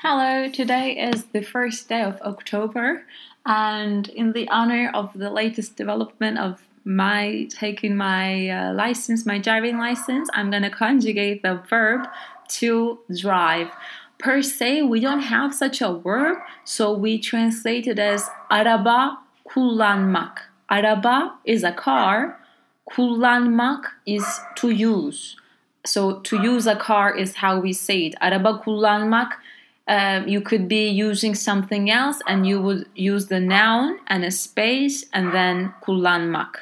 [0.00, 3.06] Hello, today is the first day of October,
[3.46, 9.38] and in the honor of the latest development of my taking my uh, license, my
[9.38, 12.06] driving license, I'm gonna conjugate the verb
[12.60, 13.70] to drive.
[14.18, 19.18] Per se, we don't have such a verb, so we translate it as araba
[19.48, 20.40] kullanmak.
[20.68, 22.38] Araba is a car,
[22.90, 25.36] kullanmak is to use.
[25.86, 28.14] So to use a car is how we say it.
[28.20, 29.30] Araba kullanmak
[29.88, 34.30] um, you could be using something else and you would use the noun and a
[34.30, 36.56] space and then kullanmak.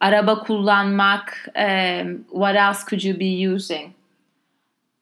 [0.00, 3.94] Araba kullanmak, um, what else could you be using?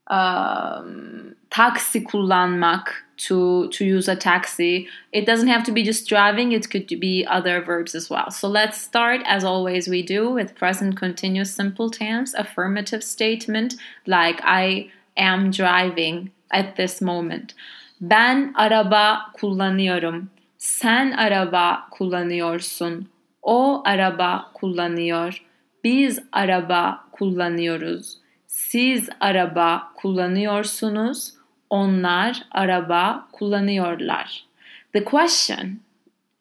[0.09, 2.89] Um, taksi kullanmak,
[3.21, 4.89] to, to use a taxi.
[5.13, 8.31] It doesn't have to be just driving, it could be other verbs as well.
[8.31, 13.75] So let's start, as always we do, with present continuous simple tense, affirmative statement
[14.07, 17.55] like I am driving at this moment.
[18.01, 20.31] Ben araba kullanıyorum.
[20.59, 23.09] Sen araba kullanıyorsun.
[23.43, 25.45] O araba kullanıyor.
[25.85, 28.19] Biz araba kullanıyoruz.
[28.47, 31.35] Siz araba kullanıyorsunuz.
[31.71, 34.45] Onlar araba kullanıyorlar.
[34.93, 35.81] The question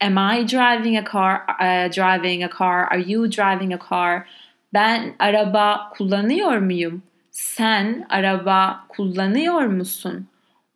[0.02, 1.46] Am I driving a car?
[1.60, 2.88] Uh, driving a car?
[2.92, 4.26] Are you driving a car?
[4.74, 7.04] Ben araba kullanıyor muyum?
[7.32, 10.28] Sen araba kullanıyor musun?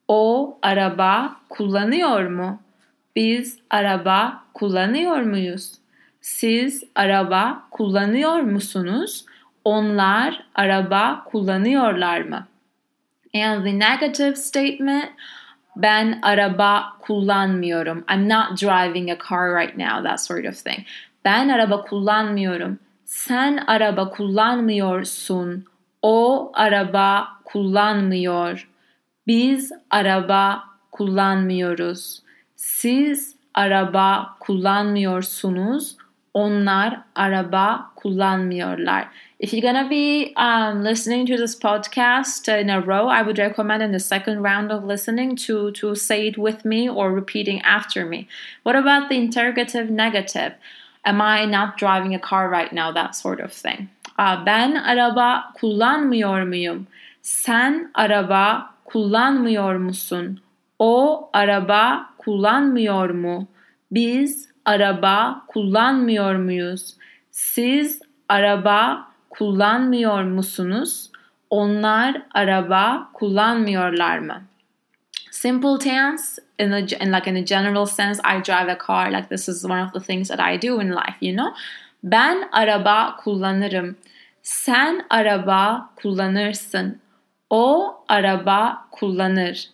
[0.08, 2.62] O araba kullanıyor mu?
[3.16, 5.72] Biz araba kullanıyor muyuz?
[6.22, 9.26] Siz araba kullanıyor musunuz?
[9.64, 12.48] Onlar araba kullanıyorlar mı?
[13.36, 15.10] And the negative statement
[15.76, 18.06] ben araba kullanmıyorum.
[18.10, 20.86] I'm not driving a car right now, that sort of thing.
[21.26, 22.80] Ben araba kullanmıyorum.
[23.06, 25.66] Sen araba kullanmıyorsun.
[26.04, 28.70] O araba kullanmıyor.
[29.28, 32.22] Biz araba kullanmıyoruz.
[32.56, 35.98] Siz araba kullanmıyorsunuz.
[36.34, 39.08] Onlar araba kullanmıyorlar.
[39.40, 43.84] If you're gonna be um, listening to this podcast in a row, I would recommend
[43.84, 48.06] in the second round of listening to to say it with me or repeating after
[48.06, 48.28] me.
[48.64, 50.54] What about the interrogative negative?
[51.06, 52.92] Am I not driving a car right now?
[52.92, 53.90] That sort of thing.
[54.18, 56.88] Ben araba kullanmıyor muyum?
[57.22, 60.42] Sen araba kullanmıyor musun?
[60.80, 63.48] O araba kullanmıyor mu?
[63.92, 66.94] Biz araba kullanmıyor muyuz?
[67.32, 71.12] Siz araba kullanmıyor musunuz?
[71.50, 74.42] Onlar araba kullanmıyorlar mı?
[75.32, 79.12] Simple tense in, a, in like in a general sense, I drive a car.
[79.12, 81.54] Like this is one of the things that I do in life, you know.
[82.04, 83.96] Ben araba kullanırım.
[84.42, 87.00] Sen araba kullanırsın.
[87.50, 89.70] O araba kullanır.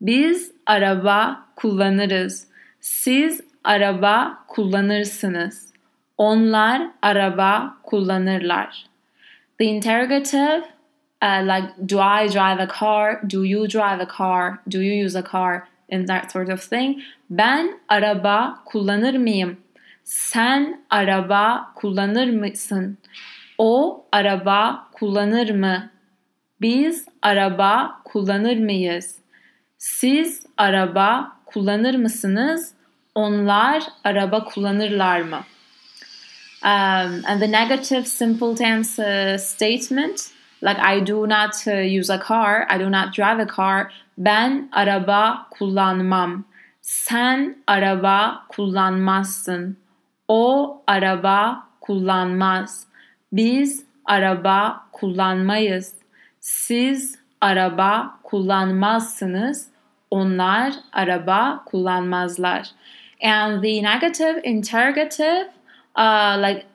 [0.00, 2.48] Biz araba kullanırız.
[2.80, 5.72] Siz araba kullanırsınız.
[6.18, 8.86] Onlar araba kullanırlar.
[9.58, 10.62] The interrogative,
[11.22, 13.30] uh, like, do I drive a car?
[13.30, 14.58] Do you drive a car?
[14.70, 15.62] Do you use a car?
[15.92, 16.98] And that sort of thing.
[17.30, 19.56] Ben araba kullanır mıyım?
[20.04, 22.98] Sen araba kullanır mısın?
[23.58, 25.90] O araba kullanır mı?
[26.60, 29.18] Biz araba kullanır mıyız?
[29.78, 32.74] Siz araba kullanır mısınız?
[33.14, 35.40] Onlar araba kullanırlar mı?
[36.64, 40.30] Um, and the negative simple tense uh, statement,
[40.62, 43.92] like I do not uh, use a car, I do not drive a car.
[44.18, 46.44] Ben araba kullanmam.
[46.80, 49.81] Sen araba kullanmazsın.
[50.34, 52.86] O araba kullanmaz.
[53.32, 55.94] Biz araba kullanmayız.
[56.40, 59.68] Siz araba kullanmazsınız.
[60.10, 62.70] Onlar araba kullanmazlar.
[63.22, 65.48] And the negative interrogative
[65.96, 66.66] uh, like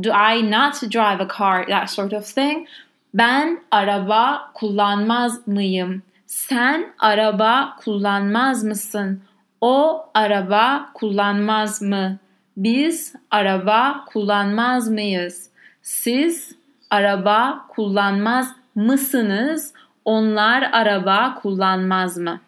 [0.00, 2.68] do I not drive a car that sort of thing.
[3.14, 6.02] Ben araba kullanmaz mıyım?
[6.26, 9.22] Sen araba kullanmaz mısın?
[9.60, 12.18] O araba kullanmaz mı?
[12.58, 15.50] Biz araba kullanmaz mıyız?
[15.82, 16.56] Siz
[16.90, 19.74] araba kullanmaz mısınız?
[20.04, 22.40] Onlar araba kullanmaz mı?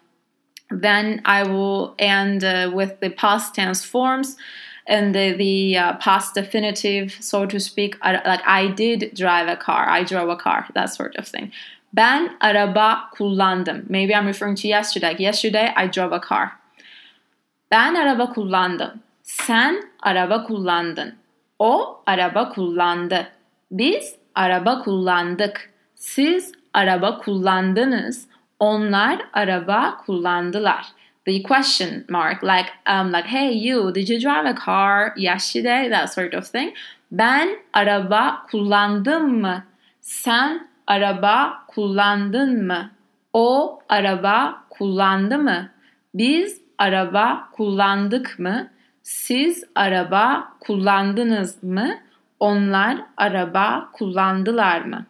[0.81, 4.37] Then I will end uh, with the past tense forms
[4.87, 8.05] and the, the uh, past definitive, so to speak.
[8.05, 11.51] Like I did drive a car, I drove a car, that sort of thing.
[11.93, 13.85] Ben araba kullandım.
[13.89, 15.15] Maybe I'm referring to yesterday.
[15.19, 16.51] Yesterday I drove a car.
[17.71, 18.91] Ben araba kullandım.
[19.31, 21.15] Sen araba kullandın.
[21.59, 23.27] O araba kullandı.
[23.71, 25.73] Biz araba kullandık.
[25.95, 28.27] Siz araba kullandınız.
[28.59, 30.85] Onlar araba kullandılar.
[31.25, 35.89] The question mark, like um, like hey you, did you drive a car yesterday?
[35.89, 36.73] That sort of thing.
[37.11, 39.63] Ben araba kullandım mı?
[40.01, 42.91] Sen araba kullandın mı?
[43.33, 45.69] O araba kullandı mı?
[46.13, 48.67] Biz araba kullandık mı?
[49.03, 51.97] Siz araba kullandınız mı?
[52.39, 55.05] Onlar araba kullandılar mı?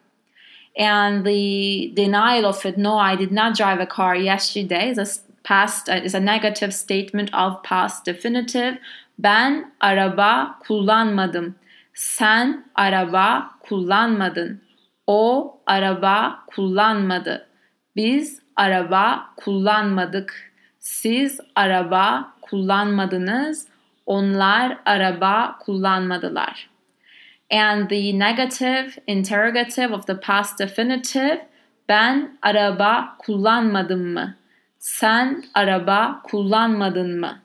[0.80, 5.06] And the denial of it, no, I did not drive a car yesterday, is a
[5.44, 8.80] past is a negative statement of past definitive.
[9.20, 11.56] Ben araba kullanmadım.
[11.94, 14.62] Sen araba kullanmadın.
[15.08, 17.48] O araba kullanmadı.
[17.96, 20.52] Biz araba kullanmadık.
[20.80, 23.71] Siz araba kullanmadınız.
[24.12, 26.70] Onlar araba kullanmadılar.
[27.52, 31.48] And the negative interrogative of the past definitive
[31.90, 34.36] ben araba kullanmadım mı?
[34.80, 37.40] Sen araba kullanmadın mı?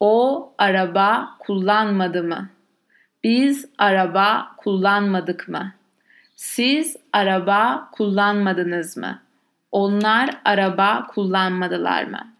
[0.00, 2.48] O araba kullanmadı mı?
[3.24, 5.72] Biz araba kullanmadık mı?
[6.36, 9.22] Siz araba kullanmadınız mı?
[9.70, 12.32] Onlar araba kullanmadılar mı?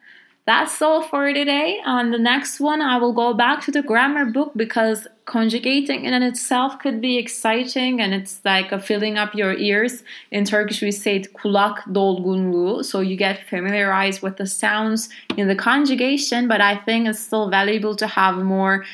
[0.45, 1.81] That's all for today.
[1.87, 6.13] On the next one, I will go back to the grammar book because conjugating in
[6.15, 10.03] and itself could be exciting and it's like filling up your ears.
[10.33, 12.85] In Turkish, we say kulak dolgunluğu.
[12.85, 17.49] So you get familiarized with the sounds in the conjugation, but I think it's still
[17.49, 18.85] valuable to have more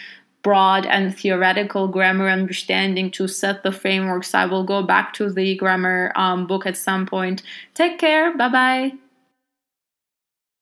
[0.43, 4.35] broad and theoretical grammar understanding to set the frameworks.
[4.35, 7.43] I will go back to the grammar um, book at some point.
[7.73, 8.37] Take care.
[8.37, 9.08] Bye bye.